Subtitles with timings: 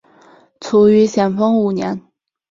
[0.59, 2.01] 卒于咸丰五年。